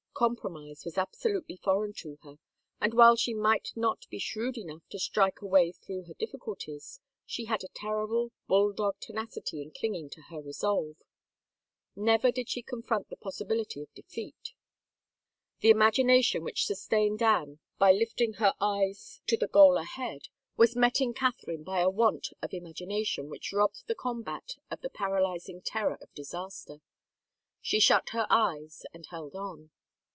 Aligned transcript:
Compromise 0.13 0.85
was 0.85 0.99
absolutely 0.99 1.55
foreign 1.63 1.93
to 1.93 2.15
her 2.21 2.35
and 2.79 2.93
while 2.93 3.15
she 3.15 3.33
might 3.33 3.69
not 3.75 4.07
be 4.11 4.19
shrewd 4.19 4.55
enough 4.55 4.87
to 4.87 4.99
strike 4.99 5.41
a 5.41 5.47
way 5.47 5.71
through 5.71 6.03
her 6.03 6.13
difficulties 6.13 6.99
she 7.25 7.45
had 7.45 7.63
a 7.63 7.67
terrible, 7.73 8.31
bulldog 8.45 8.95
tenacity 8.99 9.63
in 9.63 9.71
clinging 9.71 10.11
to 10.11 10.21
her 10.29 10.39
resolve. 10.39 10.95
Never 11.95 12.31
did 12.31 12.49
she 12.49 12.61
confront 12.61 13.09
the 13.09 13.15
possibility 13.17 13.81
of 13.81 13.91
defeat. 13.95 14.53
The 15.61 15.71
imagination 15.71 16.43
which 16.43 16.65
sustained 16.67 17.23
Anne 17.23 17.57
by 17.79 17.91
lifting 17.91 18.33
her 18.33 18.53
eyes 18.61 19.21
179 19.23 19.23
THE 19.23 19.23
FAVOR 19.23 19.23
OF 19.23 19.23
KINGS 19.23 19.23
to 19.25 19.37
the 19.37 19.47
goal 19.51 19.77
ahead, 19.77 20.21
was 20.55 20.75
met 20.75 21.01
in 21.01 21.13
Catherine 21.15 21.63
by 21.63 21.79
a 21.79 21.89
want 21.89 22.27
of 22.43 22.53
imagination 22.53 23.27
which 23.27 23.51
robbed 23.51 23.87
the 23.87 23.95
combat 23.95 24.53
of 24.69 24.81
the 24.81 24.89
paralyzing 24.91 25.63
terror 25.63 25.97
of 25.99 26.13
disaster. 26.13 26.79
She 27.59 27.79
shut 27.79 28.09
her 28.09 28.27
eyes 28.29 28.83
and 28.93 29.07
held 29.07 29.33
on. 29.35 29.71